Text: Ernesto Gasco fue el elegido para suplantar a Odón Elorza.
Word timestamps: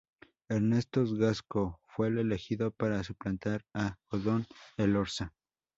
Ernesto 0.49 1.03
Gasco 1.15 1.79
fue 1.85 2.07
el 2.07 2.17
elegido 2.17 2.71
para 2.71 3.03
suplantar 3.03 3.63
a 3.75 3.99
Odón 4.09 4.47
Elorza. 4.75 5.35